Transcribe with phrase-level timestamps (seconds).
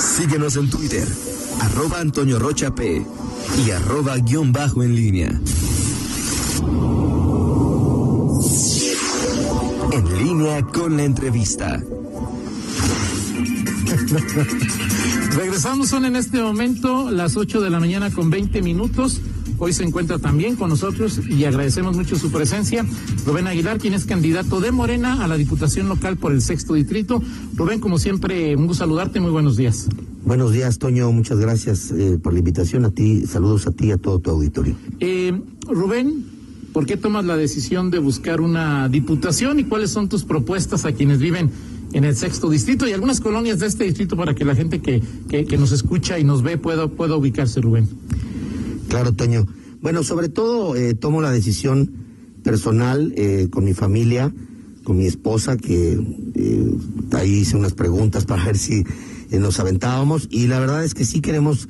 [0.00, 1.06] Síguenos en Twitter,
[1.60, 3.04] arroba Antonio Rocha P
[3.66, 5.28] y arroba guion bajo en línea.
[9.92, 11.82] En línea con la entrevista.
[15.36, 19.20] Regresamos, son en este momento las 8 de la mañana con 20 minutos.
[19.62, 22.86] Hoy se encuentra también con nosotros y agradecemos mucho su presencia.
[23.26, 27.22] Rubén Aguilar, quien es candidato de Morena a la Diputación Local por el sexto distrito.
[27.54, 29.20] Rubén, como siempre, un gusto saludarte.
[29.20, 29.86] Muy buenos días.
[30.24, 31.12] Buenos días, Toño.
[31.12, 33.26] Muchas gracias eh, por la invitación a ti.
[33.26, 34.76] Saludos a ti y a todo tu auditorio.
[34.98, 35.38] Eh,
[35.68, 36.24] Rubén,
[36.72, 40.92] ¿por qué tomas la decisión de buscar una diputación y cuáles son tus propuestas a
[40.92, 41.50] quienes viven
[41.92, 45.02] en el sexto distrito y algunas colonias de este distrito para que la gente que,
[45.28, 47.88] que, nos escucha y nos ve pueda, pueda ubicarse, Rubén?
[48.90, 49.46] Claro, Toño.
[49.80, 51.92] Bueno, sobre todo eh, tomo la decisión
[52.42, 54.34] personal eh, con mi familia,
[54.82, 55.92] con mi esposa, que
[56.34, 56.70] eh,
[57.12, 58.84] ahí hice unas preguntas para ver si
[59.30, 61.68] nos aventábamos y la verdad es que sí queremos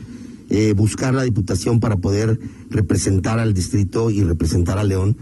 [0.74, 2.40] buscar la diputación para poder
[2.71, 5.16] representar al distrito y representar a León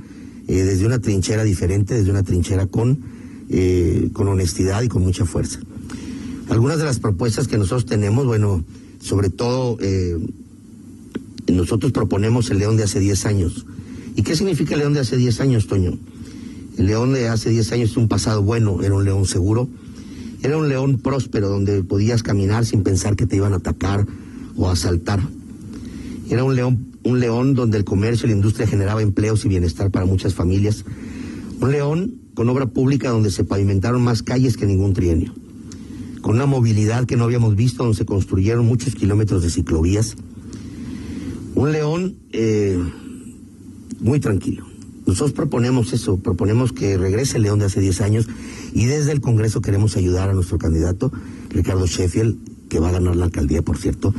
[0.46, 3.00] desde una trinchera diferente, desde una trinchera con,
[4.14, 5.58] con honestidad y con mucha fuerza.
[6.48, 8.64] Algunas de las propuestas que nosotros tenemos, bueno,
[9.00, 9.76] sobre todo
[11.52, 13.66] nosotros proponemos el león de hace 10 años.
[14.16, 15.98] ¿Y qué significa el león de hace 10 años, Toño?
[16.76, 19.68] El león de hace 10 años es un pasado bueno, era un león seguro,
[20.42, 24.06] era un león próspero donde podías caminar sin pensar que te iban a atacar
[24.56, 25.20] o asaltar.
[26.30, 29.90] Era un león, un león donde el comercio y la industria generaba empleos y bienestar
[29.90, 30.84] para muchas familias.
[31.60, 35.32] Un león con obra pública donde se pavimentaron más calles que ningún trienio.
[36.20, 40.16] Con una movilidad que no habíamos visto, donde se construyeron muchos kilómetros de ciclovías
[41.58, 42.78] un león eh,
[43.98, 44.64] muy tranquilo.
[45.06, 48.28] Nosotros proponemos eso, proponemos que regrese el león de hace 10 años
[48.72, 51.10] y desde el Congreso queremos ayudar a nuestro candidato,
[51.50, 54.14] Ricardo Sheffield, que va a ganar la alcaldía, por cierto,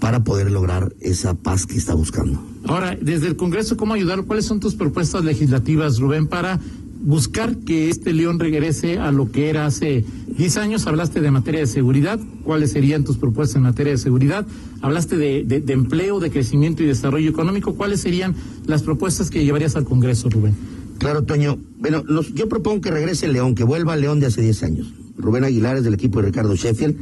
[0.00, 2.44] para poder lograr esa paz que está buscando.
[2.66, 4.24] Ahora, desde el Congreso, ¿cómo ayudar?
[4.24, 6.60] ¿Cuáles son tus propuestas legislativas, Rubén, para
[7.06, 10.04] buscar que este león regrese a lo que era hace
[10.36, 10.86] 10 años?
[10.86, 12.18] Hablaste de materia de seguridad.
[12.42, 14.44] ¿Cuáles serían tus propuestas en materia de seguridad?
[14.82, 17.74] Hablaste de, empleo, de crecimiento y desarrollo económico.
[17.76, 18.34] ¿Cuáles serían
[18.66, 20.54] las propuestas que llevarías al Congreso, Rubén?
[20.98, 21.58] Claro, Toño.
[21.78, 22.02] Bueno,
[22.34, 24.92] yo propongo que regrese el León, que vuelva al León de hace 10 años.
[25.16, 26.96] Rubén Aguilar es del equipo de Ricardo Sheffield,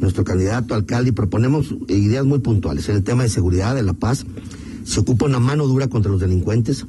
[0.00, 2.88] nuestro candidato alcalde, y proponemos ideas muy puntuales.
[2.88, 4.24] En el tema de seguridad, de la paz,
[4.84, 6.86] se ocupa una mano dura contra los delincuentes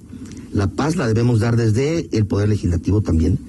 [0.53, 3.39] la paz la debemos dar desde el Poder Legislativo también.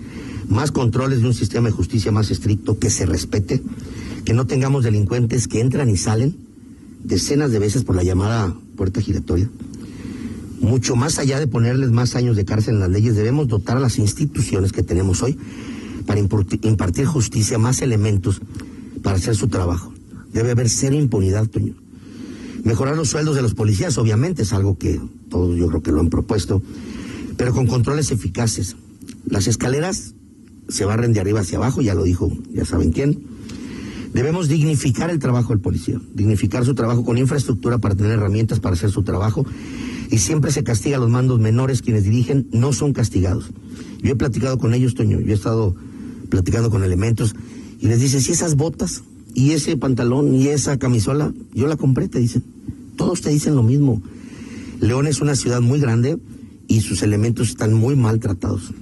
[0.48, 3.62] Más controles de un sistema de justicia más estricto, que se respete,
[4.24, 6.36] que no tengamos delincuentes que entran y salen
[7.02, 9.48] decenas de veces por la llamada puerta giratoria.
[10.60, 13.80] Mucho más allá de ponerles más años de cárcel en las leyes, debemos dotar a
[13.80, 15.38] las instituciones que tenemos hoy
[16.06, 18.40] para impartir justicia, más elementos
[19.02, 19.92] para hacer su trabajo.
[20.32, 21.83] Debe haber cero impunidad, Toño.
[22.64, 26.00] Mejorar los sueldos de los policías, obviamente, es algo que todos yo creo que lo
[26.00, 26.62] han propuesto
[27.36, 28.76] pero con controles eficaces.
[29.26, 30.14] Las escaleras
[30.68, 33.24] se barren de arriba hacia abajo, ya lo dijo, ya saben quién.
[34.12, 38.74] Debemos dignificar el trabajo del policía, dignificar su trabajo con infraestructura para tener herramientas para
[38.74, 39.44] hacer su trabajo.
[40.10, 43.50] Y siempre se castiga a los mandos menores, quienes dirigen no son castigados.
[44.02, 45.74] Yo he platicado con ellos, Toño, yo he estado
[46.28, 47.34] platicando con elementos
[47.80, 49.02] y les dice, si esas botas
[49.34, 52.44] y ese pantalón y esa camisola, yo la compré, te dicen.
[52.96, 54.00] Todos te dicen lo mismo.
[54.80, 56.18] León es una ciudad muy grande,
[56.68, 58.72] y sus elementos están muy maltratados.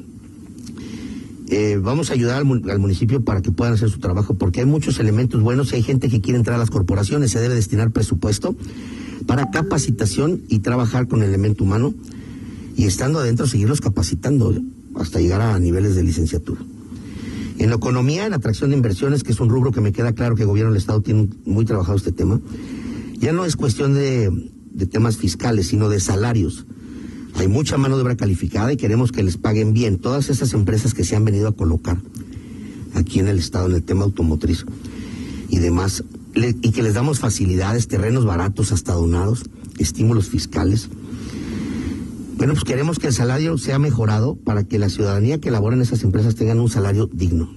[1.48, 4.98] Eh, vamos a ayudar al, municipio para que puedan hacer su trabajo, porque hay muchos
[4.98, 8.56] elementos buenos hay gente que quiere entrar a las corporaciones, se debe destinar presupuesto
[9.26, 11.92] para capacitación y trabajar con el elemento humano
[12.76, 14.54] y estando adentro seguirlos capacitando
[14.94, 16.60] hasta llegar a niveles de licenciatura.
[17.62, 20.34] En la economía, en atracción de inversiones, que es un rubro que me queda claro
[20.34, 22.40] que el gobierno del Estado tiene muy trabajado este tema,
[23.20, 24.50] ya no es cuestión de,
[24.90, 26.66] temas fiscales, sino de salarios.
[27.36, 30.92] Hay mucha mano de obra calificada y queremos que les paguen bien todas esas empresas
[30.92, 31.98] que se han venido a colocar
[32.94, 34.66] aquí en el Estado en el tema automotriz
[35.48, 36.02] y demás,
[36.34, 39.44] y que les damos facilidades, terrenos baratos hasta donados,
[39.78, 40.88] estímulos fiscales.
[42.36, 45.82] Bueno, pues queremos que el salario sea mejorado para que la ciudadanía que labora en
[45.82, 47.50] esas empresas tengan un salario digno.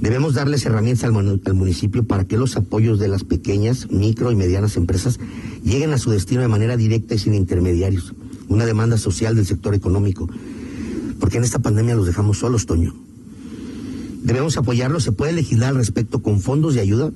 [0.00, 4.36] Debemos darles herramientas al, al, municipio para que los apoyos de las pequeñas, micro y
[4.36, 5.20] medianas empresas
[5.64, 8.12] lleguen a su destino de manera directa y sin intermediarios
[8.52, 10.28] una demanda social del sector económico,
[11.18, 12.94] porque en esta pandemia los dejamos solos, Toño.
[14.22, 17.12] Debemos apoyarlos, se puede legislar al respecto con fondos de ayuda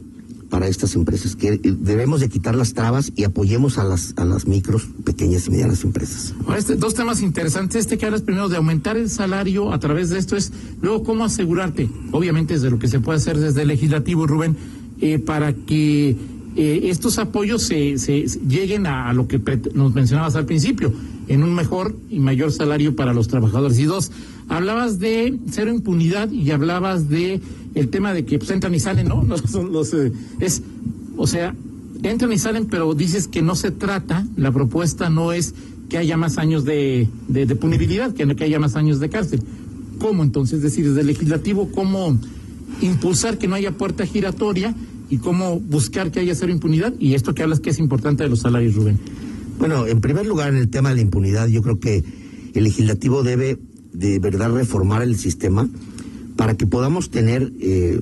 [0.56, 4.46] para estas empresas, que debemos de quitar las trabas y apoyemos a las, a las
[4.46, 6.32] micros, pequeñas y medianas empresas.
[6.56, 10.18] Este, dos temas interesantes, este que hablas primero de aumentar el salario a través de
[10.18, 14.26] esto es, luego cómo asegurarte, obviamente desde lo que se puede hacer desde el legislativo,
[14.26, 14.56] Rubén,
[15.02, 16.16] eh, para que
[16.56, 19.38] eh, estos apoyos se, se, lleguen a, lo que
[19.74, 20.90] nos mencionabas al principio,
[21.28, 23.78] en un mejor y mayor salario para los trabajadores.
[23.78, 24.10] Y dos,
[24.48, 27.42] hablabas de cero impunidad y hablabas de
[27.74, 29.22] el tema de que pues, entran y salen, ¿no?
[29.70, 30.62] Los, eh, es,
[31.18, 31.54] o sea,
[32.02, 35.54] entran y salen, pero dices que no se trata, la propuesta no es
[35.90, 39.42] que haya más años de, de, punibilidad, que, que haya más años de cárcel.
[39.98, 40.58] ¿Cómo entonces?
[40.58, 42.18] Es decir, desde el legislativo, ¿cómo
[42.80, 44.74] impulsar que no haya puerta giratoria
[45.08, 46.94] y cómo buscar que haya cero impunidad?
[46.98, 48.98] Y esto que hablas que es importante de los salarios, Rubén.
[49.58, 52.04] Bueno, en primer lugar, en el tema de la impunidad, yo creo que
[52.54, 53.58] el legislativo debe
[53.92, 55.68] de verdad reformar el sistema
[56.36, 58.00] para que podamos tener eh,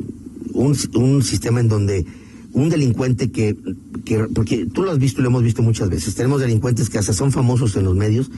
[0.52, 2.06] un, un sistema en donde
[2.52, 3.56] un delincuente que,
[4.04, 6.98] que, porque tú lo has visto y lo hemos visto muchas veces, tenemos delincuentes que
[6.98, 8.30] hasta son famosos en los medios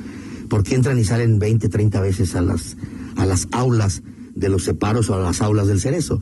[0.48, 2.76] porque entran y salen 20, 30 veces a las,
[3.16, 4.02] a las aulas
[4.34, 6.20] de los separos o a las aulas del cerezo.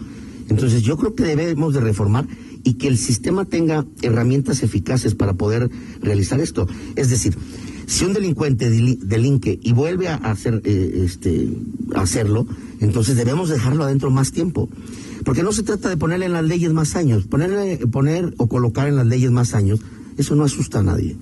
[0.48, 2.26] Entonces yo creo que debemos de reformar
[2.62, 5.70] y que el sistema tenga herramientas eficaces para poder
[6.00, 6.66] realizar esto.
[6.96, 7.36] Es decir,
[7.86, 11.48] si un delincuente delinque y vuelve a hacer eh, este
[11.94, 12.46] a hacerlo,
[12.80, 14.68] entonces debemos dejarlo adentro más tiempo.
[15.24, 17.26] Porque no se trata de ponerle en las leyes más años.
[17.26, 19.80] Poner o colocar en las leyes más años,
[20.16, 21.16] eso no asusta a nadie.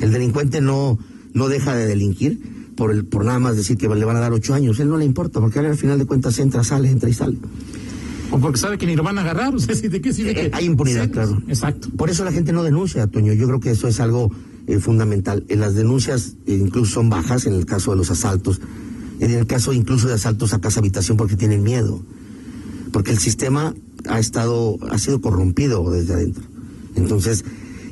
[0.00, 0.98] El delincuente no,
[1.34, 2.40] no deja de delinquir
[2.76, 4.80] por, el, por nada más decir que le van a dar ocho años.
[4.80, 7.38] Él no le importa, porque al final de cuentas entra, sale, entra y sale.
[8.30, 10.46] O porque sabe que ni lo van a agarrar, o sea, ¿de qué sirve?
[10.46, 11.42] Eh, hay impunidad, claro.
[11.48, 11.88] Exacto.
[11.96, 13.32] Por eso la gente no denuncia, Toño.
[13.32, 14.30] Yo creo que eso es algo
[14.66, 15.44] eh, fundamental.
[15.48, 18.60] En las denuncias eh, incluso son bajas en el caso de los asaltos,
[19.20, 22.02] en el caso incluso de asaltos a casa habitación porque tienen miedo
[22.92, 23.74] porque el sistema
[24.08, 26.44] ha estado, ha sido corrompido desde adentro.
[26.94, 27.44] Entonces,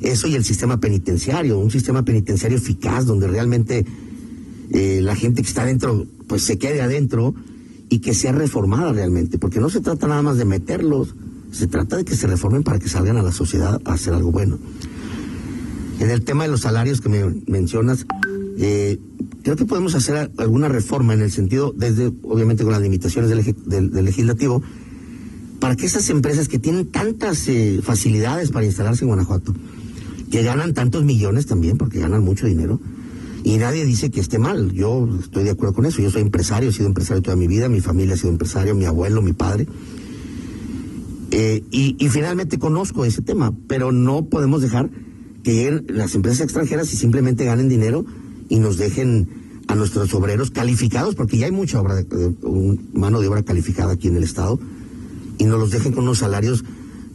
[0.02, 3.84] eso y el sistema penitenciario, un sistema penitenciario eficaz donde realmente
[4.70, 7.34] eh, la gente que está adentro, pues se quede adentro
[7.96, 11.14] y que sea reformada realmente, porque no se trata nada más de meterlos,
[11.50, 14.30] se trata de que se reformen para que salgan a la sociedad a hacer algo
[14.30, 14.58] bueno.
[15.98, 18.04] En el tema de los salarios que me mencionas,
[18.58, 18.98] eh,
[19.42, 24.04] creo que podemos hacer alguna reforma en el sentido, desde obviamente con las limitaciones del
[24.04, 24.62] legislativo,
[25.58, 29.54] para que esas empresas que tienen tantas eh, facilidades para instalarse en Guanajuato,
[30.30, 32.78] que ganan tantos millones también, porque ganan mucho dinero,
[33.46, 34.72] y nadie dice que esté mal.
[34.72, 36.02] Yo estoy de acuerdo con eso.
[36.02, 38.86] Yo soy empresario, he sido empresario toda mi vida, mi familia ha sido empresario, mi
[38.86, 39.68] abuelo, mi padre.
[41.30, 44.90] Eh, y, finalmente conozco ese tema, pero no podemos dejar
[45.44, 48.04] que las empresas extranjeras y simplemente ganen dinero
[48.48, 49.28] y nos dejen
[49.68, 52.34] a nuestros obreros calificados, porque ya hay mucha obra de,
[52.94, 54.58] mano de obra calificada aquí en el Estado,
[55.38, 56.64] y nos los dejen con unos salarios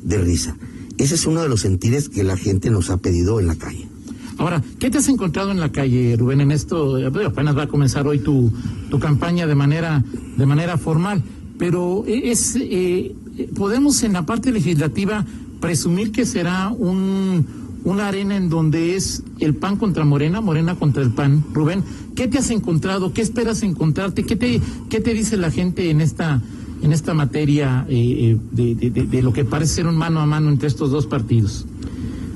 [0.02, 0.56] de risa.
[0.98, 3.91] Ese es uno de los sentires que la gente nos ha pedido en la calle.
[4.38, 6.98] Ahora, ¿qué te has encontrado en la calle, Rubén, en esto?
[7.06, 8.52] Apenas va a comenzar hoy tu,
[8.90, 10.04] tu campaña de manera,
[10.38, 11.22] de manera formal,
[11.58, 13.16] pero es, eh,
[13.56, 15.26] podemos en la parte legislativa
[15.60, 17.46] presumir que será un,
[17.84, 21.44] una arena en donde es el pan contra Morena, Morena contra el pan.
[21.54, 21.84] Rubén,
[22.16, 23.14] ¿qué te has encontrado?
[23.14, 24.24] ¿Qué esperas encontrarte?
[24.24, 26.42] ¿Qué te, qué te dice la gente en esta
[26.82, 30.68] en esta materia eh, eh, de, lo que parece ser un mano a mano entre
[30.68, 31.66] estos dos partidos?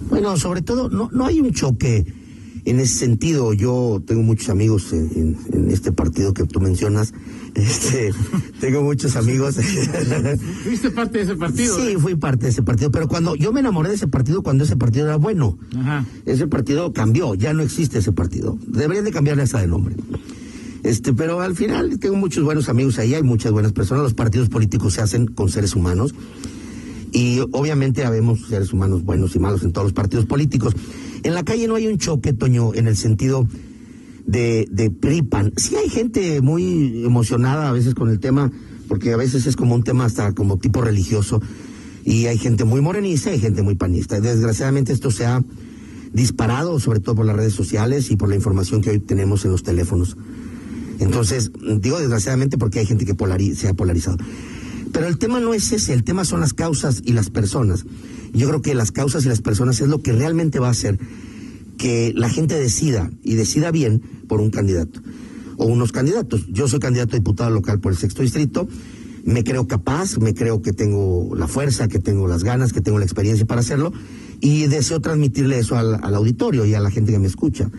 [0.10, 2.06] Bueno, sobre todo, no, no hay un choque
[2.66, 3.54] en ese sentido.
[3.54, 5.38] Yo tengo muchos amigos en,
[5.70, 7.14] este partido que tú mencionas.
[7.56, 8.12] Este,
[8.60, 9.56] tengo muchos amigos.
[10.66, 11.78] ¿Fuiste parte de ese partido?
[11.78, 14.66] Sí, fui parte de ese partido, pero cuando yo me enamoré de ese partido, cuando
[14.66, 15.58] ese partido era bueno,
[16.26, 18.60] ese partido cambió, ya no existe ese partido.
[18.68, 19.96] Deberían de cambiarle hasta de nombre.
[20.84, 24.04] Este, pero al final tengo muchos buenos amigos ahí, hay muchas buenas personas.
[24.04, 26.14] Los partidos políticos se hacen con seres humanos.
[27.16, 30.76] Y obviamente habemos seres humanos buenos y malos en todos los partidos políticos.
[31.24, 33.48] En la calle no hay un choque, Toño, en el sentido
[34.28, 35.54] de, de PRIPAN.
[35.56, 38.52] Sí hay gente muy emocionada a veces con el tema,
[38.90, 41.42] porque a veces es como un tema hasta como tipo religioso.
[42.04, 44.20] Y hay gente muy morenista y gente muy panista.
[44.20, 45.42] Desgraciadamente esto se ha
[46.12, 49.52] disparado, sobre todo por las redes sociales y por la información que hoy tenemos en
[49.52, 50.18] los teléfonos.
[51.00, 53.16] Entonces, digo desgraciadamente porque hay gente que
[53.56, 54.18] se ha polarizado.
[54.96, 57.84] Pero el tema no es ese, el tema son las causas y las personas.
[58.32, 60.98] Yo creo que las causas y las personas es lo que realmente va a hacer
[61.78, 65.02] que la gente decida y decida bien por un candidato
[65.58, 66.48] o unos candidatos.
[66.48, 68.70] Yo soy candidato a diputado local por el sexto distrito,
[69.26, 72.98] me creo capaz, me creo que tengo la fuerza, que tengo las ganas, que tengo
[72.98, 73.92] la experiencia para hacerlo
[74.40, 77.70] y deseo transmitirle eso al auditorio y a la gente que me escucha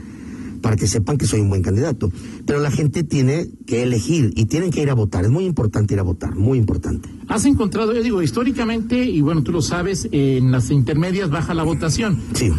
[0.67, 2.11] para que sepan que soy un buen candidato.
[2.45, 5.25] Pero la gente tiene que elegir y tienen que ir a votar.
[5.25, 7.09] Es muy importante ir a votar, muy importante.
[7.29, 11.63] Has encontrado, yo digo, históricamente, y bueno, tú lo sabes, en las intermedias baja la
[11.63, 12.19] votación.
[12.35, 12.51] Sí.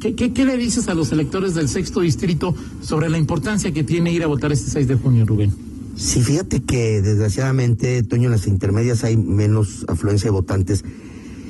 [0.00, 4.10] ¿Qué, qué, le dices a los electores del sexto distrito sobre la importancia que tiene
[4.10, 5.52] ir a votar este 6 de junio, Rubén?
[5.96, 10.82] Sí, fíjate que desgraciadamente, Toño, en las intermedias hay menos afluencia de votantes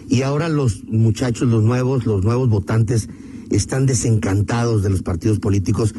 [0.08, 3.08] Y ahora los muchachos, los nuevos, los nuevos votantes
[3.50, 5.94] están desencantados de los partidos políticos.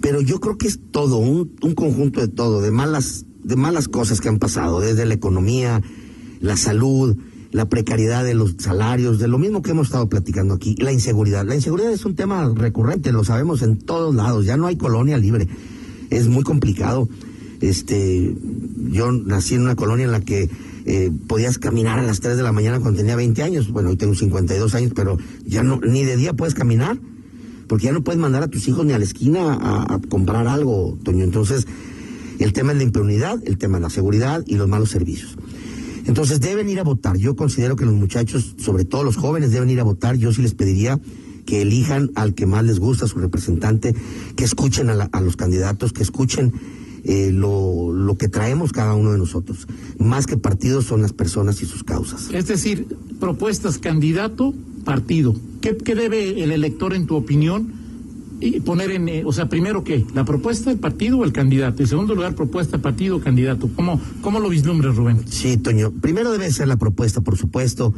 [0.00, 3.88] Pero yo creo que es todo, un, un conjunto de todo, de malas, de malas
[3.88, 5.82] cosas que han pasado, desde la economía,
[6.40, 7.16] la salud,
[7.50, 11.46] la precariedad de los salarios, de lo mismo que hemos estado platicando aquí, la inseguridad.
[11.46, 15.16] La inseguridad es un tema recurrente, lo sabemos en todos lados, ya no hay colonia
[15.16, 15.48] libre,
[16.10, 17.08] es muy complicado.
[17.60, 18.36] Este,
[18.92, 20.48] yo nací en una colonia en la que
[20.90, 23.96] eh, podías caminar a las 3 de la mañana cuando tenía 20 años, bueno, hoy
[23.96, 26.98] tengo 52 años, pero ya no, ni de día puedes caminar,
[27.66, 30.98] porque ya no puedes mandar a tus hijos ni a la esquina a, comprar algo,
[31.02, 31.24] Toño.
[31.24, 31.66] Entonces,
[32.38, 35.36] el tema es la impunidad, el tema de la seguridad y los malos servicios.
[36.06, 37.18] Entonces deben ir a votar.
[37.18, 40.16] Yo considero que los muchachos, sobre todo los jóvenes, deben ir a votar.
[40.16, 40.98] Yo sí les pediría
[41.44, 43.94] que elijan al que más les gusta, su representante,
[44.36, 46.54] que escuchen a los candidatos, que escuchen
[47.04, 49.66] eh, lo, lo que traemos cada uno de nosotros.
[49.98, 52.28] Más que partidos son las personas y sus causas.
[52.32, 52.86] Es decir,
[53.20, 55.34] propuestas candidato, partido.
[55.60, 57.72] ¿Qué, qué debe el elector, en tu opinión,
[58.40, 61.82] y poner en, eh, o sea, primero qué, la propuesta del partido o el candidato?
[61.82, 63.68] En segundo lugar, propuesta, partido, candidato.
[63.74, 65.20] ¿Cómo, cómo lo vislumbres, Rubén?
[65.28, 65.90] Sí, Toño.
[65.90, 67.94] Primero debe ser la propuesta, por supuesto.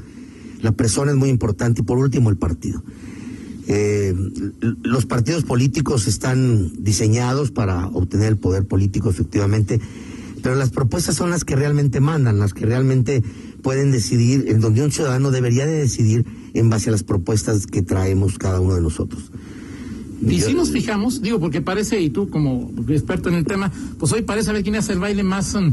[0.62, 2.82] La persona es muy importante y por último el partido.
[3.68, 4.14] Eh,
[4.82, 9.80] los partidos políticos están diseñados para obtener el poder político, efectivamente,
[10.42, 13.22] pero las propuestas son las que realmente mandan, las que realmente
[13.62, 16.24] pueden decidir, en donde un ciudadano debería de decidir
[16.54, 19.30] en base a las propuestas que traemos cada uno de nosotros.
[20.26, 23.70] Y Yo- si nos fijamos, digo, porque parece, y tú como experto en el tema,
[23.98, 25.72] pues hoy parece a ver quién hace el baile más mm,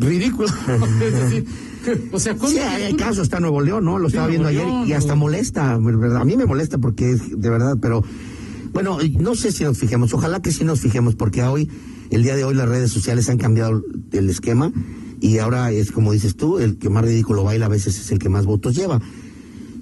[0.00, 0.48] ridículo.
[1.02, 1.46] es decir,
[2.12, 2.50] o sea, ¿cómo?
[2.50, 3.98] Sí, hay, hay casos, está Nuevo León, ¿no?
[3.98, 6.22] Lo estaba viendo ayer y hasta molesta, ¿verdad?
[6.22, 8.02] A mí me molesta porque es de verdad, pero
[8.72, 11.68] bueno, no sé si nos fijemos, ojalá que sí nos fijemos, porque hoy,
[12.10, 14.72] el día de hoy, las redes sociales han cambiado el esquema
[15.20, 18.18] y ahora es como dices tú, el que más ridículo baila a veces es el
[18.18, 19.00] que más votos lleva.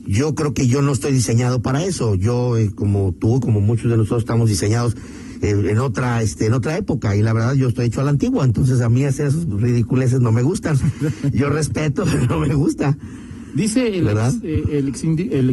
[0.06, 2.14] Yo creo que yo no estoy diseñado para eso.
[2.14, 4.96] Yo, eh, como tú, como muchos de nosotros, estamos diseñados
[5.42, 8.44] en otra, este, en otra época y la verdad yo estoy hecho a la antigua.
[8.44, 10.76] Entonces a mí hacer esos ridiculeces no me gustan.
[11.32, 12.96] Yo respeto, pero no me gusta.
[13.54, 14.32] Dice el, ¿Verdad?
[14.42, 14.78] ex, eh,
[15.32, 15.48] el,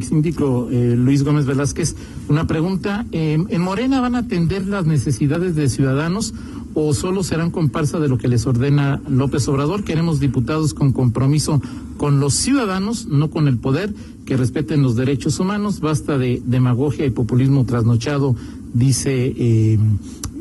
[0.72, 1.96] eh, Luis Gómez Velázquez
[2.30, 3.06] una pregunta.
[3.12, 6.34] eh, ¿En Morena van a atender las necesidades de ciudadanos
[6.74, 9.84] o solo serán comparsa de lo que les ordena López Obrador?
[9.84, 11.62] Queremos diputados con compromiso
[11.98, 13.94] con los ciudadanos, no con el poder,
[14.26, 15.80] que respeten los derechos humanos.
[15.80, 18.36] Basta de demagogia y populismo trasnochado,
[18.74, 19.78] dice eh,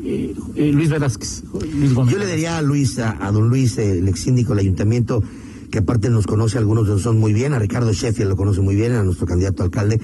[0.03, 1.43] eh, eh, Luis Velázquez.
[1.75, 1.93] Luis.
[1.93, 5.23] Yo le diría a Luis, a, a don Luis, el ex síndico del ayuntamiento,
[5.71, 8.75] que aparte nos conoce, algunos de nosotros muy bien, a Ricardo Sheffield lo conoce muy
[8.75, 9.99] bien, a nuestro candidato a alcalde,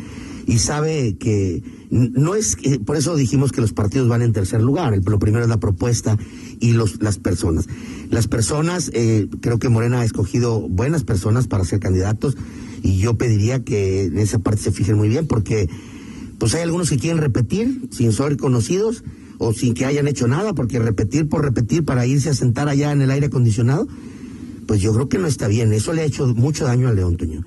[0.46, 5.00] y sabe que no es, por eso dijimos que los partidos van en tercer lugar,
[5.06, 6.18] lo primero es la propuesta
[6.60, 7.68] y los, las personas.
[8.10, 12.36] Las personas, eh, creo que Morena ha escogido buenas personas para ser candidatos,
[12.82, 15.70] y yo pediría que en esa parte se fijen muy bien, porque
[16.44, 19.06] pues hay algunos que quieren repetir sin ser conocidos
[19.38, 22.92] o sin que hayan hecho nada, porque repetir por repetir para irse a sentar allá
[22.92, 23.88] en el aire acondicionado,
[24.68, 25.72] pues yo creo que no está bien.
[25.72, 27.46] Eso le ha hecho mucho daño a León, Toño.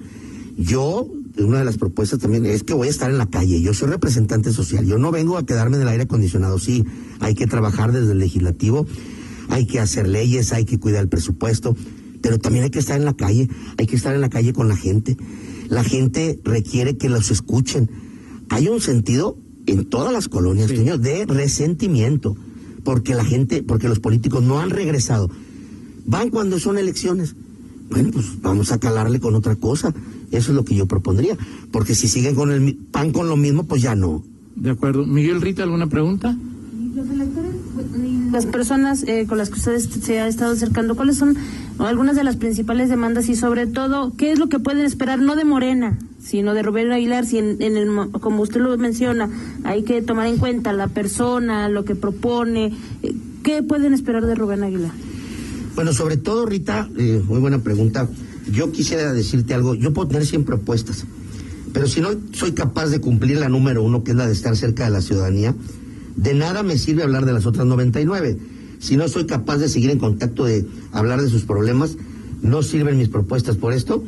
[0.56, 3.60] Yo, una de las propuestas también es que voy a estar en la calle.
[3.60, 4.86] Yo soy representante social.
[4.86, 6.58] Yo no vengo a quedarme en el aire acondicionado.
[6.58, 6.82] Sí,
[7.20, 8.86] hay que trabajar desde el legislativo,
[9.50, 11.76] hay que hacer leyes, hay que cuidar el presupuesto,
[12.22, 13.50] pero también hay que estar en la calle.
[13.76, 15.18] Hay que estar en la calle con la gente.
[15.68, 18.05] La gente requiere que los escuchen.
[18.48, 19.36] Hay un sentido
[19.66, 20.76] en todas las colonias, Sí.
[20.76, 22.36] De resentimiento,
[22.84, 25.28] porque la gente, porque los políticos no han regresado.
[26.06, 27.34] Van cuando son elecciones.
[27.90, 29.92] Bueno, pues vamos a calarle con otra cosa.
[30.30, 31.36] Eso es lo que yo propondría.
[31.72, 34.22] Porque si siguen con el mi- pan con lo mismo, pues ya no.
[34.56, 35.04] De acuerdo.
[35.06, 36.36] Miguel Rita, ¿alguna pregunta?
[36.94, 37.52] Los electores
[37.96, 41.36] y las personas eh, con las que ustedes se ha estado acercando, ¿cuáles son
[41.78, 45.36] algunas de las principales demandas y sobre todo qué es lo que pueden esperar no
[45.36, 49.30] de Morena, sino de Rubén Aguilar, si en, el mo- como usted lo menciona,
[49.64, 53.14] hay que tomar en cuenta la persona, lo que propone, eh,
[53.44, 54.90] ¿qué pueden esperar de Rubén Aguilar?
[55.76, 58.08] Bueno, sobre todo, Rita, eh, muy buena pregunta.
[58.50, 59.74] Yo quisiera decirte algo.
[59.74, 61.04] Yo puedo tener 100 propuestas,
[61.72, 64.56] pero si no soy capaz de cumplir la número uno, que es la de estar
[64.56, 65.54] cerca de la ciudadanía,
[66.16, 68.38] de nada me sirve hablar de las otras 99.
[68.78, 71.96] Si no soy capaz de seguir en contacto, de hablar de sus problemas,
[72.42, 74.02] no sirven mis propuestas por esto.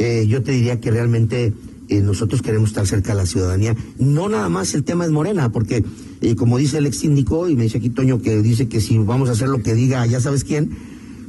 [0.00, 1.52] Eh, yo te diría que realmente
[1.90, 3.76] eh, nosotros queremos estar cerca de la ciudadanía.
[3.98, 5.84] No nada más el tema es Morena, porque
[6.22, 8.96] eh, como dice el ex síndico, y me dice aquí Toño que dice que si
[8.96, 10.70] vamos a hacer lo que diga ya sabes quién,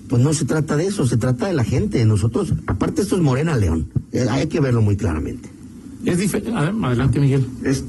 [0.08, 2.06] pues no se trata de eso, se trata de la gente.
[2.06, 5.50] Nosotros, aparte esto es Morena León, Eh, hay que verlo muy claramente.
[6.06, 6.52] Es diferente.
[6.56, 7.46] Adelante, Miguel.
[7.66, 7.84] Es,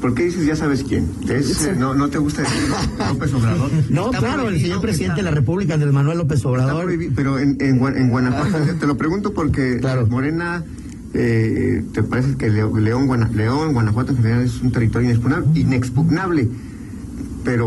[0.00, 1.08] ¿Por qué dices ya sabes quién?
[1.28, 2.68] Es, eh, no, ¿No te gusta decir
[3.08, 3.70] López Obrador?
[3.90, 6.84] No, Está claro, el señor presidente de la República, Andrés Manuel López Obrador.
[6.84, 10.06] prohibido, pero en, en, Gua- en Guanajuato, te lo pregunto porque Claro.
[10.06, 10.64] Morena
[11.12, 12.72] eh, te parece que León,
[13.34, 15.10] León, Guanajuato en general es un territorio
[15.54, 16.48] inexpugnable,
[17.44, 17.66] pero,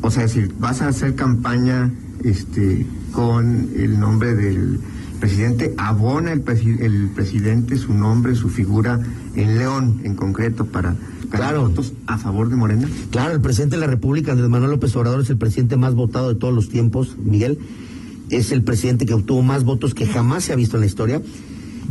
[0.00, 1.90] o sea, si vas a hacer campaña
[2.24, 4.80] este, con el nombre del
[5.22, 6.42] presidente, abona el,
[6.80, 8.98] el presidente su nombre, su figura
[9.36, 10.96] en León en concreto para
[11.30, 11.68] claro.
[11.68, 12.88] votos a favor de Morena.
[13.12, 16.30] Claro, el presidente de la República, Andrés Manuel López Obrador, es el presidente más votado
[16.30, 17.60] de todos los tiempos, Miguel.
[18.30, 21.22] Es el presidente que obtuvo más votos que jamás se ha visto en la historia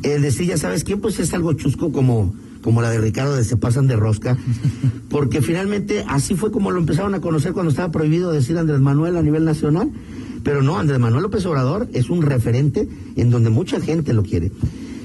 [0.04, 3.46] el decir, ya sabes quién, pues es algo chusco como, como la de Ricardo de
[3.46, 4.36] Se Pasan de Rosca,
[5.10, 9.16] porque finalmente así fue como lo empezaron a conocer cuando estaba prohibido decir Andrés Manuel
[9.16, 9.90] a nivel nacional.
[10.44, 14.52] Pero no, Andrés Manuel López Obrador es un referente en donde mucha gente lo quiere.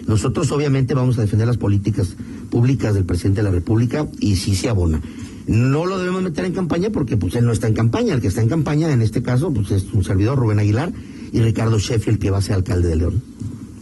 [0.06, 2.14] Nosotros obviamente vamos a defender las políticas
[2.50, 5.00] públicas del presidente de la República y sí se abona.
[5.46, 8.28] No lo debemos meter en campaña porque pues él no está en campaña, el que
[8.28, 10.92] está en campaña en este caso pues es un servidor Rubén Aguilar
[11.32, 13.22] y Ricardo Sheffield que va a ser alcalde de León.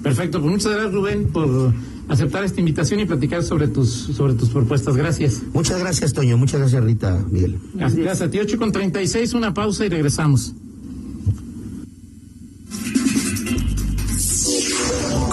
[0.02, 1.72] Perfecto, pues muchas gracias Rubén por
[2.08, 4.96] aceptar esta invitación y platicar sobre tus sobre tus propuestas.
[4.96, 5.42] Gracias.
[5.52, 6.36] Muchas gracias, Toño.
[6.36, 7.58] Muchas gracias, Rita, Miguel.
[7.74, 8.38] Gracias, a ti.
[8.38, 10.54] 8 con 36, una pausa y regresamos.